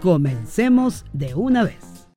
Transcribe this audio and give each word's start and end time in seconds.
comencemos 0.00 1.04
de 1.12 1.34
una 1.34 1.64
vez. 1.64 2.08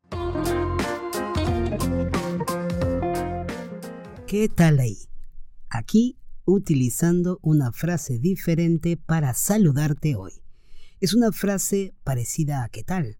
¿Qué 4.27 4.49
tal 4.49 4.79
ahí? 4.79 4.97
Aquí 5.69 6.17
utilizando 6.45 7.39
una 7.41 7.71
frase 7.71 8.19
diferente 8.19 8.97
para 8.97 9.33
saludarte 9.33 10.15
hoy. 10.15 10.33
Es 10.99 11.13
una 11.13 11.31
frase 11.31 11.93
parecida 12.03 12.63
a 12.63 12.69
¿qué 12.69 12.83
tal? 12.83 13.17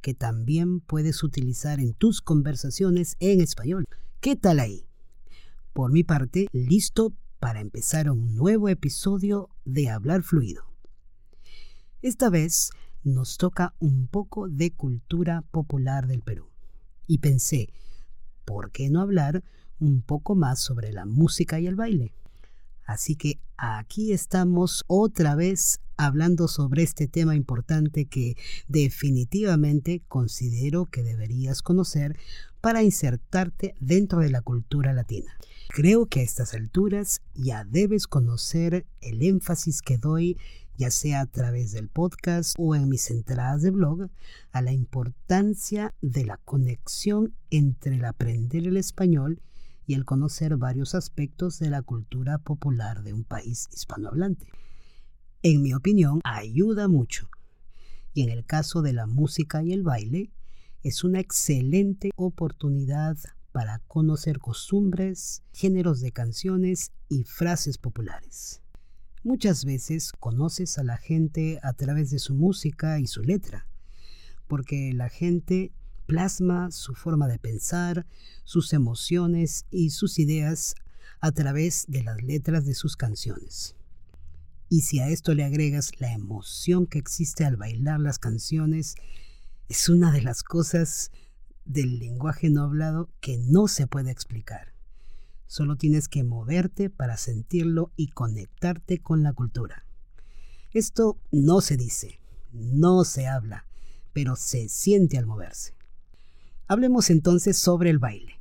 que 0.00 0.14
también 0.14 0.80
puedes 0.80 1.22
utilizar 1.22 1.78
en 1.78 1.94
tus 1.94 2.22
conversaciones 2.22 3.16
en 3.20 3.40
español. 3.40 3.84
¿Qué 4.20 4.34
tal 4.34 4.58
ahí? 4.58 4.86
Por 5.72 5.92
mi 5.92 6.04
parte, 6.04 6.46
listo 6.52 7.14
para 7.38 7.60
empezar 7.60 8.10
un 8.10 8.34
nuevo 8.34 8.68
episodio 8.68 9.50
de 9.64 9.90
Hablar 9.90 10.22
Fluido. 10.22 10.64
Esta 12.02 12.30
vez 12.30 12.70
nos 13.04 13.36
toca 13.36 13.74
un 13.78 14.06
poco 14.06 14.48
de 14.48 14.70
cultura 14.72 15.42
popular 15.50 16.06
del 16.06 16.22
Perú. 16.22 16.46
Y 17.06 17.18
pensé, 17.18 17.68
¿por 18.44 18.70
qué 18.70 18.90
no 18.90 19.00
hablar 19.00 19.42
un 19.78 20.02
poco 20.02 20.34
más 20.34 20.60
sobre 20.60 20.92
la 20.92 21.06
música 21.06 21.58
y 21.60 21.66
el 21.66 21.76
baile? 21.76 22.12
Así 22.84 23.14
que 23.14 23.38
aquí 23.56 24.12
estamos 24.12 24.84
otra 24.88 25.34
vez 25.34 25.80
hablando 25.96 26.48
sobre 26.48 26.82
este 26.82 27.06
tema 27.06 27.36
importante 27.36 28.06
que 28.06 28.36
definitivamente 28.68 30.02
considero 30.08 30.86
que 30.86 31.02
deberías 31.02 31.62
conocer 31.62 32.18
para 32.60 32.82
insertarte 32.82 33.74
dentro 33.80 34.20
de 34.20 34.30
la 34.30 34.42
cultura 34.42 34.92
latina. 34.92 35.36
Creo 35.68 36.06
que 36.06 36.20
a 36.20 36.24
estas 36.24 36.52
alturas 36.54 37.22
ya 37.34 37.64
debes 37.64 38.06
conocer 38.06 38.86
el 39.00 39.22
énfasis 39.22 39.82
que 39.82 39.98
doy 39.98 40.36
ya 40.80 40.90
sea 40.90 41.20
a 41.20 41.26
través 41.26 41.72
del 41.72 41.90
podcast 41.90 42.54
o 42.58 42.74
en 42.74 42.88
mis 42.88 43.10
entradas 43.10 43.60
de 43.60 43.70
blog, 43.70 44.08
a 44.50 44.62
la 44.62 44.72
importancia 44.72 45.94
de 46.00 46.24
la 46.24 46.38
conexión 46.38 47.34
entre 47.50 47.96
el 47.96 48.04
aprender 48.06 48.66
el 48.66 48.78
español 48.78 49.42
y 49.86 49.92
el 49.92 50.06
conocer 50.06 50.56
varios 50.56 50.94
aspectos 50.94 51.58
de 51.58 51.68
la 51.68 51.82
cultura 51.82 52.38
popular 52.38 53.02
de 53.02 53.12
un 53.12 53.24
país 53.24 53.68
hispanohablante. 53.74 54.46
En 55.42 55.60
mi 55.60 55.74
opinión, 55.74 56.22
ayuda 56.24 56.88
mucho. 56.88 57.28
Y 58.14 58.22
en 58.22 58.30
el 58.30 58.46
caso 58.46 58.80
de 58.80 58.94
la 58.94 59.04
música 59.04 59.62
y 59.62 59.74
el 59.74 59.82
baile, 59.82 60.30
es 60.82 61.04
una 61.04 61.20
excelente 61.20 62.10
oportunidad 62.16 63.18
para 63.52 63.80
conocer 63.80 64.38
costumbres, 64.38 65.42
géneros 65.52 66.00
de 66.00 66.12
canciones 66.12 66.90
y 67.10 67.24
frases 67.24 67.76
populares. 67.76 68.62
Muchas 69.22 69.66
veces 69.66 70.12
conoces 70.12 70.78
a 70.78 70.82
la 70.82 70.96
gente 70.96 71.60
a 71.62 71.74
través 71.74 72.08
de 72.08 72.18
su 72.18 72.34
música 72.34 73.00
y 73.00 73.06
su 73.06 73.22
letra, 73.22 73.66
porque 74.48 74.94
la 74.94 75.10
gente 75.10 75.72
plasma 76.06 76.70
su 76.70 76.94
forma 76.94 77.28
de 77.28 77.38
pensar, 77.38 78.06
sus 78.44 78.72
emociones 78.72 79.66
y 79.70 79.90
sus 79.90 80.18
ideas 80.18 80.74
a 81.20 81.32
través 81.32 81.84
de 81.86 82.02
las 82.02 82.22
letras 82.22 82.64
de 82.64 82.72
sus 82.72 82.96
canciones. 82.96 83.76
Y 84.70 84.80
si 84.82 85.00
a 85.00 85.08
esto 85.08 85.34
le 85.34 85.44
agregas 85.44 86.00
la 86.00 86.14
emoción 86.14 86.86
que 86.86 86.98
existe 86.98 87.44
al 87.44 87.58
bailar 87.58 88.00
las 88.00 88.18
canciones, 88.18 88.94
es 89.68 89.90
una 89.90 90.12
de 90.12 90.22
las 90.22 90.42
cosas 90.42 91.10
del 91.66 91.98
lenguaje 91.98 92.48
no 92.48 92.62
hablado 92.62 93.10
que 93.20 93.36
no 93.36 93.68
se 93.68 93.86
puede 93.86 94.10
explicar. 94.10 94.72
Solo 95.50 95.74
tienes 95.74 96.06
que 96.06 96.22
moverte 96.22 96.90
para 96.90 97.16
sentirlo 97.16 97.90
y 97.96 98.10
conectarte 98.10 99.00
con 99.00 99.24
la 99.24 99.32
cultura. 99.32 99.84
Esto 100.72 101.18
no 101.32 101.60
se 101.60 101.76
dice, 101.76 102.20
no 102.52 103.02
se 103.02 103.26
habla, 103.26 103.66
pero 104.12 104.36
se 104.36 104.68
siente 104.68 105.18
al 105.18 105.26
moverse. 105.26 105.74
Hablemos 106.68 107.10
entonces 107.10 107.58
sobre 107.58 107.90
el 107.90 107.98
baile. 107.98 108.40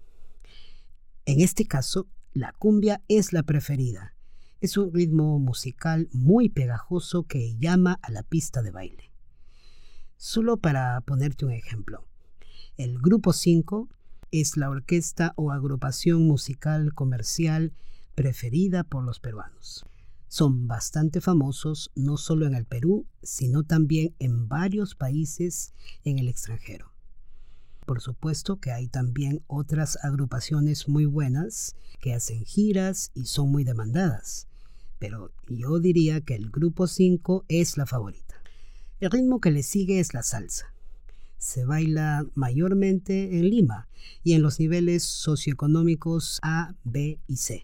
En 1.26 1.42
este 1.42 1.66
caso, 1.66 2.06
la 2.32 2.54
cumbia 2.54 3.02
es 3.08 3.34
la 3.34 3.42
preferida. 3.42 4.14
Es 4.62 4.78
un 4.78 4.94
ritmo 4.94 5.40
musical 5.40 6.10
muy 6.14 6.48
pegajoso 6.48 7.24
que 7.24 7.58
llama 7.58 7.98
a 8.04 8.12
la 8.12 8.22
pista 8.22 8.62
de 8.62 8.70
baile. 8.70 9.12
Solo 10.16 10.58
para 10.58 11.02
ponerte 11.02 11.44
un 11.44 11.54
ejemplo, 11.54 12.06
el 12.78 13.00
grupo 13.00 13.34
5 13.34 13.90
es 14.32 14.58
la 14.58 14.70
orquesta 14.70 15.34
o 15.36 15.52
agrupación 15.52 16.28
musical 16.28 16.94
comercial 16.94 17.74
preferida 18.16 18.84
por 18.84 19.04
los 19.04 19.20
peruanos. 19.20 19.86
Son 20.28 20.68
bastante 20.68 21.22
famosos 21.22 21.92
no 21.96 22.18
solo 22.18 22.46
en 22.46 22.54
el 22.54 22.66
Perú, 22.66 23.08
sino 23.24 23.64
también 23.64 24.14
en 24.20 24.48
varios 24.48 24.96
países 24.96 25.74
en 26.04 26.20
el 26.20 26.28
extranjero. 26.28 26.92
Por 27.86 28.02
supuesto 28.02 28.60
que 28.60 28.72
hay 28.72 28.88
también 28.88 29.44
otras 29.48 29.98
agrupaciones 30.04 30.88
muy 30.88 31.06
buenas 31.06 31.76
que 32.00 32.14
hacen 32.14 32.46
giras 32.46 33.12
y 33.16 33.26
son 33.26 33.52
muy 33.52 33.64
demandadas, 33.64 34.48
pero 35.00 35.32
yo 35.48 35.80
diría 35.80 36.22
que 36.22 36.36
el 36.36 36.52
grupo 36.52 36.86
5 36.86 37.46
es 37.48 37.78
la 37.78 37.88
favorita. 37.88 38.36
El 39.00 39.10
ritmo 39.10 39.40
que 39.42 39.50
le 39.50 39.64
sigue 39.64 40.00
es 40.00 40.14
la 40.14 40.22
salsa 40.22 40.74
se 41.40 41.66
baila 41.66 42.26
mayormente 42.36 43.40
en 43.40 43.50
Lima 43.50 43.88
y 44.24 44.34
en 44.34 44.44
los 44.44 44.60
niveles 44.60 45.04
socioeconómicos 45.04 46.40
A, 46.44 46.76
B 46.84 47.20
y 47.26 47.38
C. 47.38 47.64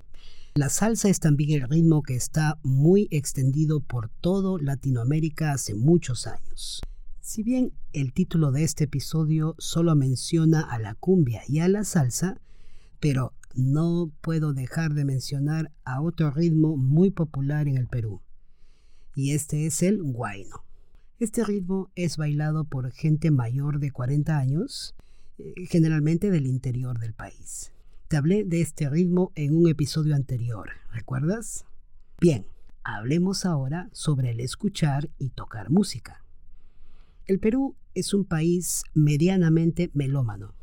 La 0.55 0.69
salsa 0.69 1.09
es 1.09 1.19
también 1.19 1.61
el 1.61 1.69
ritmo 1.69 2.01
que 2.01 2.15
está 2.15 2.57
muy 2.63 3.07
extendido 3.11 3.81
por 3.81 4.09
todo 4.09 4.57
Latinoamérica 4.57 5.51
hace 5.51 5.75
muchos 5.75 6.25
años. 6.27 6.81
Si 7.19 7.43
bien 7.43 7.73
el 7.91 8.13
título 8.13 8.51
de 8.51 8.63
este 8.63 8.85
episodio 8.85 9.55
solo 9.57 9.95
menciona 9.95 10.61
a 10.61 10.79
la 10.79 10.95
cumbia 10.95 11.41
y 11.47 11.59
a 11.59 11.67
la 11.67 11.83
salsa, 11.83 12.39
pero 12.99 13.33
no 13.53 14.11
puedo 14.21 14.53
dejar 14.53 14.93
de 14.93 15.05
mencionar 15.05 15.71
a 15.83 16.01
otro 16.01 16.31
ritmo 16.31 16.77
muy 16.77 17.11
popular 17.11 17.67
en 17.67 17.77
el 17.77 17.87
Perú, 17.87 18.21
y 19.15 19.31
este 19.31 19.65
es 19.65 19.81
el 19.81 20.03
guayno. 20.03 20.64
Este 21.17 21.45
ritmo 21.45 21.89
es 21.95 22.17
bailado 22.17 22.65
por 22.65 22.91
gente 22.91 23.31
mayor 23.31 23.79
de 23.79 23.89
40 23.89 24.37
años, 24.37 24.95
eh, 25.37 25.53
generalmente 25.69 26.29
del 26.29 26.45
interior 26.45 26.99
del 26.99 27.13
país. 27.13 27.71
Te 28.09 28.17
hablé 28.17 28.43
de 28.43 28.59
este 28.59 28.89
ritmo 28.89 29.31
en 29.35 29.55
un 29.55 29.69
episodio 29.69 30.13
anterior, 30.13 30.71
¿recuerdas? 30.91 31.63
Bien, 32.19 32.45
hablemos 32.83 33.45
ahora 33.45 33.87
sobre 33.93 34.31
el 34.31 34.41
escuchar 34.41 35.09
y 35.17 35.29
tocar 35.29 35.69
música. 35.69 36.21
El 37.27 37.39
Perú 37.39 37.77
es 37.93 38.13
un 38.13 38.25
país 38.25 38.83
medianamente 38.93 39.91
melómano. 39.93 40.53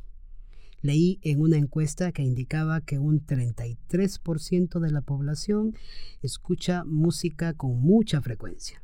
Leí 0.83 1.19
en 1.23 1.41
una 1.41 1.57
encuesta 1.57 2.13
que 2.13 2.25
indicaba 2.25 2.83
que 2.83 2.99
un 2.99 3.25
33% 3.25 4.81
de 4.81 4.91
la 4.91 5.01
población 5.01 5.75
escucha 6.21 6.85
música 6.85 7.55
con 7.55 7.81
mucha 7.81 8.21
frecuencia 8.21 8.83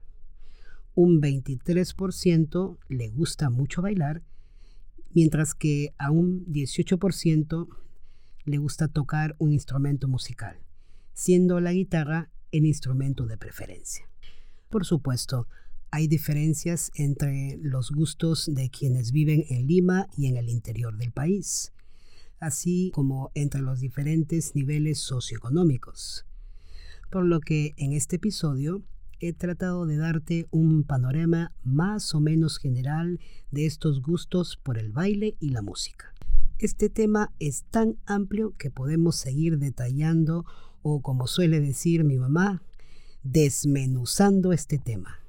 un 0.98 1.20
23% 1.22 2.76
le 2.88 3.08
gusta 3.10 3.50
mucho 3.50 3.82
bailar, 3.82 4.20
mientras 5.14 5.54
que 5.54 5.94
a 5.96 6.10
un 6.10 6.44
18% 6.46 7.68
le 8.44 8.58
gusta 8.58 8.88
tocar 8.88 9.36
un 9.38 9.52
instrumento 9.52 10.08
musical, 10.08 10.58
siendo 11.14 11.60
la 11.60 11.72
guitarra 11.72 12.32
el 12.50 12.66
instrumento 12.66 13.26
de 13.26 13.36
preferencia. 13.36 14.10
Por 14.70 14.84
supuesto, 14.84 15.46
hay 15.92 16.08
diferencias 16.08 16.90
entre 16.96 17.58
los 17.62 17.92
gustos 17.92 18.50
de 18.52 18.68
quienes 18.68 19.12
viven 19.12 19.44
en 19.50 19.68
Lima 19.68 20.08
y 20.16 20.26
en 20.26 20.36
el 20.36 20.48
interior 20.48 20.98
del 20.98 21.12
país, 21.12 21.72
así 22.40 22.90
como 22.92 23.30
entre 23.36 23.60
los 23.60 23.78
diferentes 23.78 24.56
niveles 24.56 24.98
socioeconómicos. 24.98 26.26
Por 27.08 27.24
lo 27.24 27.38
que 27.38 27.74
en 27.76 27.92
este 27.92 28.16
episodio 28.16 28.82
he 29.20 29.32
tratado 29.32 29.87
de 29.87 29.97
darte 29.97 30.47
un 30.50 30.85
panorama 30.85 31.53
más 31.62 32.15
o 32.15 32.20
menos 32.20 32.59
general 32.59 33.20
de 33.50 33.67
estos 33.67 34.03
gustos 34.03 34.56
por 34.56 34.79
el 34.79 34.93
baile 34.93 35.37
y 35.41 35.50
la 35.50 35.62
música. 35.62 36.15
Este 36.59 36.91
tema 36.91 37.32
es 37.38 37.65
tan 37.70 37.99
amplio 38.05 38.55
que 38.59 38.70
podemos 38.70 39.17
seguir 39.17 39.59
detallando 39.59 40.44
o 40.82 41.00
como 41.03 41.26
suele 41.26 41.61
decir 41.61 42.05
mi 42.05 42.19
mamá, 42.19 42.62
desmenuzando 43.23 44.53
este 44.53 44.79
tema. 44.79 45.20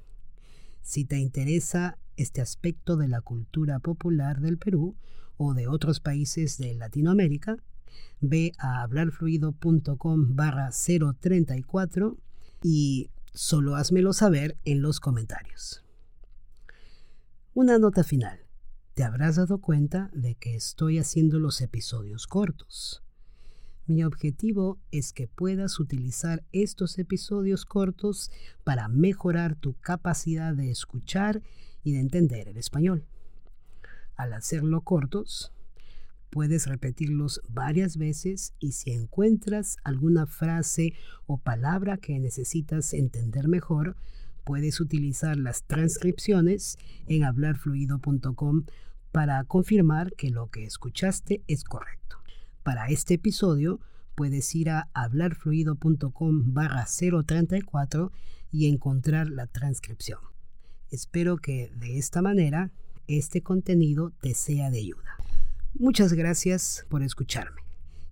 Si 0.82 1.04
te 1.04 1.18
interesa 1.18 1.98
este 2.16 2.40
aspecto 2.40 2.96
de 2.96 3.08
la 3.08 3.20
cultura 3.20 3.78
popular 3.78 4.40
del 4.40 4.58
Perú 4.58 4.96
o 5.36 5.54
de 5.54 5.68
otros 5.68 6.00
países 6.00 6.58
de 6.58 6.74
Latinoamérica, 6.74 7.56
ve 8.20 8.52
a 8.58 8.82
hablarfluido.com 8.82 10.34
barra 10.34 10.70
034 10.70 12.16
y 12.62 13.10
solo 13.32 13.76
házmelo 13.76 14.12
saber 14.12 14.56
en 14.64 14.82
los 14.82 15.00
comentarios. 15.00 15.84
Una 17.54 17.78
nota 17.78 18.04
final. 18.04 18.40
Te 18.94 19.04
habrás 19.04 19.36
dado 19.36 19.60
cuenta 19.60 20.10
de 20.12 20.34
que 20.34 20.54
estoy 20.54 20.98
haciendo 20.98 21.38
los 21.38 21.60
episodios 21.60 22.26
cortos. 22.26 23.02
Mi 23.86 24.04
objetivo 24.04 24.78
es 24.92 25.12
que 25.12 25.26
puedas 25.26 25.80
utilizar 25.80 26.44
estos 26.52 26.98
episodios 26.98 27.64
cortos 27.64 28.30
para 28.62 28.88
mejorar 28.88 29.56
tu 29.56 29.74
capacidad 29.80 30.54
de 30.54 30.70
escuchar 30.70 31.42
y 31.82 31.92
de 31.92 32.00
entender 32.00 32.48
el 32.48 32.56
español. 32.56 33.04
Al 34.14 34.32
hacerlo 34.32 34.82
cortos, 34.82 35.52
puedes 36.30 36.66
repetirlos 36.66 37.42
varias 37.48 37.96
veces 37.96 38.54
y 38.58 38.72
si 38.72 38.92
encuentras 38.92 39.76
alguna 39.84 40.26
frase 40.26 40.94
o 41.26 41.38
palabra 41.38 41.96
que 41.96 42.18
necesitas 42.18 42.94
entender 42.94 43.48
mejor, 43.48 43.96
puedes 44.44 44.80
utilizar 44.80 45.36
las 45.36 45.64
transcripciones 45.64 46.78
en 47.06 47.24
hablarfluido.com 47.24 48.64
para 49.12 49.42
confirmar 49.44 50.12
que 50.14 50.30
lo 50.30 50.48
que 50.50 50.64
escuchaste 50.64 51.42
es 51.46 51.64
correcto. 51.64 52.18
Para 52.62 52.88
este 52.88 53.14
episodio 53.14 53.80
puedes 54.14 54.54
ir 54.54 54.70
a 54.70 54.88
hablarfluido.com 54.94 56.54
barra 56.54 56.86
034 56.86 58.12
y 58.52 58.68
encontrar 58.68 59.30
la 59.30 59.46
transcripción. 59.46 60.20
Espero 60.90 61.36
que 61.36 61.70
de 61.76 61.98
esta 61.98 62.22
manera 62.22 62.70
este 63.06 63.42
contenido 63.42 64.12
te 64.20 64.34
sea 64.34 64.70
de 64.70 64.78
ayuda. 64.78 65.19
Muchas 65.74 66.12
gracias 66.12 66.84
por 66.88 67.02
escucharme 67.02 67.62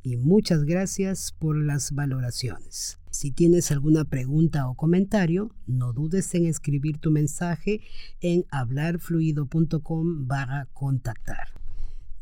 y 0.03 0.17
muchas 0.17 0.65
gracias 0.65 1.33
por 1.33 1.57
las 1.57 1.93
valoraciones. 1.93 2.99
Si 3.11 3.31
tienes 3.31 3.71
alguna 3.71 4.05
pregunta 4.05 4.69
o 4.69 4.75
comentario, 4.75 5.55
no 5.67 5.93
dudes 5.93 6.35
en 6.35 6.47
escribir 6.47 6.99
tu 6.99 7.11
mensaje 7.11 7.83
en 8.21 8.45
hablarfluido.com 8.51 10.27
barra 10.27 10.67
contactar. 10.73 11.49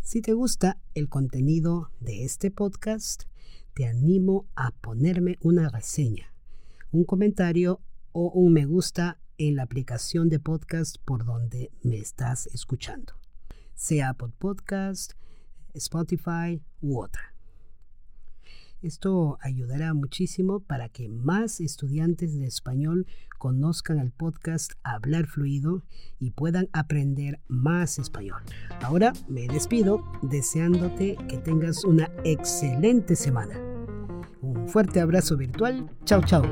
Si 0.00 0.20
te 0.22 0.32
gusta 0.32 0.78
el 0.94 1.08
contenido 1.08 1.90
de 2.00 2.24
este 2.24 2.50
podcast, 2.50 3.24
te 3.74 3.86
animo 3.86 4.46
a 4.56 4.70
ponerme 4.70 5.36
una 5.42 5.68
reseña, 5.68 6.32
un 6.92 7.04
comentario 7.04 7.80
o 8.12 8.30
un 8.30 8.52
me 8.52 8.64
gusta 8.64 9.18
en 9.38 9.56
la 9.56 9.64
aplicación 9.64 10.28
de 10.28 10.40
podcast 10.40 10.96
por 11.04 11.24
donde 11.24 11.70
me 11.82 11.98
estás 11.98 12.46
escuchando, 12.48 13.12
sea 13.74 14.14
por 14.14 14.32
Podcast, 14.32 15.12
Spotify 15.76 16.62
u 16.80 17.00
otra. 17.00 17.36
Esto 18.82 19.38
ayudará 19.40 19.94
muchísimo 19.94 20.60
para 20.60 20.88
que 20.88 21.08
más 21.08 21.60
estudiantes 21.60 22.38
de 22.38 22.46
español 22.46 23.06
conozcan 23.38 23.98
el 23.98 24.12
podcast 24.12 24.72
Hablar 24.82 25.26
Fluido 25.26 25.82
y 26.20 26.30
puedan 26.30 26.68
aprender 26.72 27.40
más 27.48 27.98
español. 27.98 28.42
Ahora 28.82 29.12
me 29.28 29.48
despido 29.48 30.04
deseándote 30.22 31.16
que 31.28 31.38
tengas 31.38 31.84
una 31.84 32.10
excelente 32.24 33.16
semana. 33.16 33.58
Un 34.42 34.68
fuerte 34.68 35.00
abrazo 35.00 35.36
virtual. 35.36 35.90
Chao, 36.04 36.22
chao. 36.22 36.44